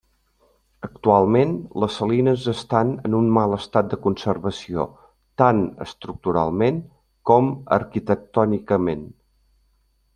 Actualment 0.85 1.51
les 1.83 1.97
salines 2.01 2.47
estan 2.53 2.93
en 3.09 3.17
un 3.19 3.29
mal 3.37 3.53
estat 3.59 3.91
de 3.93 4.01
conservació 4.07 4.87
tant 5.43 5.63
estructuralment 5.89 6.83
com 7.33 7.53
arquitectònicament. 7.81 9.07